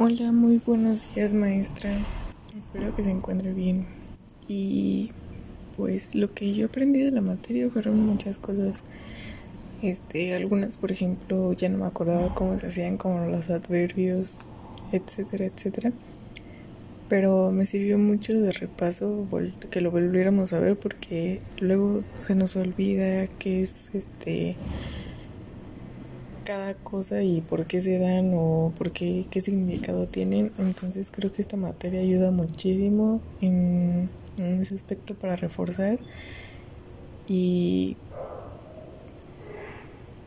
Hola, 0.00 0.30
muy 0.30 0.60
buenos 0.64 1.12
días 1.16 1.32
maestra. 1.32 1.90
Espero 2.56 2.94
que 2.94 3.02
se 3.02 3.10
encuentre 3.10 3.52
bien. 3.52 3.84
Y 4.46 5.10
pues 5.76 6.14
lo 6.14 6.32
que 6.34 6.54
yo 6.54 6.66
aprendí 6.66 7.00
de 7.00 7.10
la 7.10 7.20
materia 7.20 7.68
fueron 7.68 8.06
muchas 8.06 8.38
cosas. 8.38 8.84
Este, 9.82 10.36
algunas, 10.36 10.76
por 10.76 10.92
ejemplo, 10.92 11.52
ya 11.52 11.68
no 11.68 11.78
me 11.78 11.86
acordaba 11.86 12.32
cómo 12.32 12.56
se 12.60 12.68
hacían 12.68 12.96
como 12.96 13.26
los 13.26 13.50
adverbios, 13.50 14.36
etcétera, 14.92 15.46
etcétera. 15.46 15.92
Pero 17.08 17.50
me 17.50 17.66
sirvió 17.66 17.98
mucho 17.98 18.34
de 18.34 18.52
repaso 18.52 19.26
que 19.68 19.80
lo 19.80 19.90
volviéramos 19.90 20.52
a 20.52 20.60
ver 20.60 20.76
porque 20.76 21.42
luego 21.58 22.02
se 22.02 22.36
nos 22.36 22.54
olvida 22.54 23.26
que 23.26 23.62
es 23.62 23.96
este 23.96 24.56
cada 26.48 26.72
cosa 26.72 27.22
y 27.22 27.42
por 27.42 27.66
qué 27.66 27.82
se 27.82 27.98
dan 27.98 28.32
o 28.34 28.72
por 28.78 28.90
qué, 28.90 29.26
qué 29.30 29.42
significado 29.42 30.08
tienen. 30.08 30.50
Entonces 30.56 31.10
creo 31.10 31.30
que 31.30 31.42
esta 31.42 31.58
materia 31.58 32.00
ayuda 32.00 32.30
muchísimo 32.30 33.20
en, 33.42 34.08
ese 34.38 34.74
aspecto 34.74 35.14
para 35.14 35.36
reforzar 35.36 35.98
y, 37.26 37.98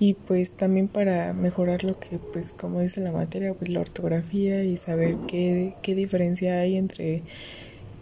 y 0.00 0.14
pues 0.14 0.50
también 0.50 0.88
para 0.88 1.34
mejorar 1.34 1.84
lo 1.84 2.00
que 2.00 2.18
pues 2.18 2.52
como 2.52 2.80
dice 2.80 3.00
la 3.00 3.12
materia 3.12 3.54
pues 3.54 3.70
la 3.70 3.78
ortografía 3.78 4.64
y 4.64 4.76
saber 4.76 5.18
qué, 5.28 5.76
qué 5.82 5.94
diferencia 5.94 6.58
hay 6.58 6.78
entre 6.78 7.22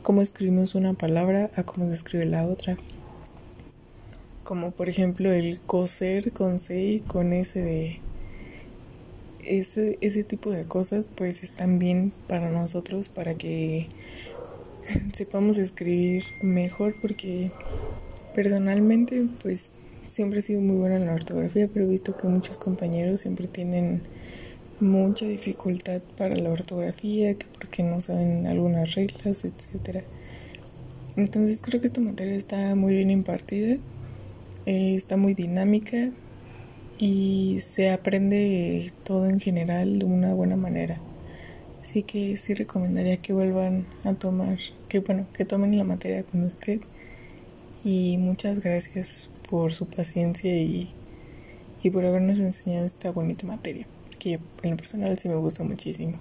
cómo 0.00 0.22
escribimos 0.22 0.74
una 0.74 0.94
palabra 0.94 1.50
a 1.54 1.64
cómo 1.64 1.84
se 1.86 1.94
escribe 1.94 2.24
la 2.24 2.46
otra 2.46 2.78
como 4.42 4.70
por 4.70 4.88
ejemplo 4.88 5.32
el 5.32 5.60
coser 5.60 6.32
con 6.32 6.60
C 6.60 6.82
y 6.82 7.00
con 7.00 7.32
S 7.32 7.60
de 7.60 8.05
ese, 9.46 9.98
ese 10.00 10.24
tipo 10.24 10.50
de 10.50 10.64
cosas 10.64 11.08
pues 11.14 11.42
están 11.42 11.78
bien 11.78 12.12
para 12.28 12.50
nosotros 12.50 13.08
para 13.08 13.34
que 13.34 13.88
sepamos 15.12 15.58
escribir 15.58 16.24
mejor 16.42 16.94
porque 17.00 17.50
personalmente 18.34 19.26
pues 19.42 19.72
siempre 20.08 20.40
he 20.40 20.42
sido 20.42 20.60
muy 20.60 20.76
buena 20.76 20.96
en 20.96 21.06
la 21.06 21.14
ortografía 21.14 21.68
pero 21.72 21.86
he 21.86 21.88
visto 21.88 22.16
que 22.16 22.28
muchos 22.28 22.58
compañeros 22.58 23.20
siempre 23.20 23.46
tienen 23.46 24.02
mucha 24.80 25.24
dificultad 25.26 26.02
para 26.16 26.36
la 26.36 26.50
ortografía 26.50 27.34
que 27.34 27.46
porque 27.58 27.82
no 27.82 28.00
saben 28.00 28.46
algunas 28.46 28.94
reglas 28.94 29.44
etcétera. 29.44 30.02
Entonces 31.16 31.62
creo 31.62 31.80
que 31.80 31.86
esta 31.86 32.00
materia 32.00 32.34
está 32.34 32.74
muy 32.74 32.94
bien 32.94 33.10
impartida 33.10 33.78
eh, 34.66 34.94
está 34.96 35.16
muy 35.16 35.32
dinámica 35.34 36.10
y 36.98 37.58
se 37.60 37.90
aprende 37.90 38.92
todo 39.04 39.26
en 39.26 39.40
general 39.40 39.98
de 39.98 40.06
una 40.06 40.34
buena 40.34 40.56
manera. 40.56 41.00
Así 41.80 42.02
que 42.02 42.36
sí 42.36 42.54
recomendaría 42.54 43.18
que 43.18 43.32
vuelvan 43.32 43.86
a 44.04 44.14
tomar, 44.14 44.58
que 44.88 45.00
bueno, 45.00 45.28
que 45.32 45.44
tomen 45.44 45.76
la 45.76 45.84
materia 45.84 46.24
con 46.24 46.42
usted. 46.44 46.80
Y 47.84 48.18
muchas 48.18 48.60
gracias 48.60 49.28
por 49.48 49.72
su 49.72 49.86
paciencia 49.86 50.52
y, 50.56 50.92
y 51.82 51.90
por 51.90 52.04
habernos 52.04 52.38
enseñado 52.38 52.86
esta 52.86 53.12
bonita 53.12 53.46
materia, 53.46 53.86
porque 54.06 54.40
en 54.62 54.70
lo 54.70 54.76
personal 54.76 55.16
sí 55.16 55.28
me 55.28 55.36
gusta 55.36 55.62
muchísimo. 55.62 56.18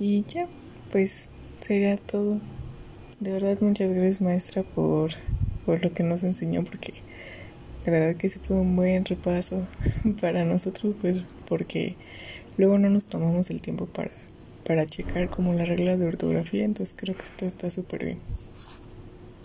Y 0.00 0.24
ya, 0.24 0.48
pues 0.90 1.28
sería 1.60 1.96
todo. 1.96 2.40
De 3.20 3.32
verdad 3.32 3.58
muchas 3.60 3.92
gracias 3.92 4.20
maestra 4.20 4.62
por, 4.64 5.12
por 5.64 5.84
lo 5.84 5.92
que 5.92 6.02
nos 6.02 6.24
enseñó, 6.24 6.64
porque 6.64 6.94
de 7.84 7.90
verdad 7.92 8.16
que 8.16 8.28
sí 8.28 8.40
fue 8.40 8.56
un 8.56 8.76
buen 8.76 9.04
repaso 9.04 9.68
para 10.20 10.44
nosotros, 10.44 10.94
pues 11.00 11.22
porque 11.46 11.96
luego 12.56 12.78
no 12.78 12.90
nos 12.90 13.06
tomamos 13.06 13.50
el 13.50 13.60
tiempo 13.62 13.86
para, 13.86 14.10
para 14.64 14.86
checar 14.86 15.30
como 15.30 15.54
las 15.54 15.68
reglas 15.68 15.98
de 15.98 16.06
ortografía, 16.06 16.64
entonces 16.64 16.94
creo 16.98 17.16
que 17.16 17.24
esto 17.26 17.46
está 17.46 17.70
súper 17.70 18.04
bien. 18.04 18.20